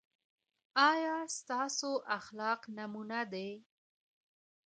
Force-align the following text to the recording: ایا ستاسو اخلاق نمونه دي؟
ایا 0.89 1.15
ستاسو 1.37 1.91
اخلاق 2.17 2.61
نمونه 2.77 3.19
دي؟ 3.31 3.49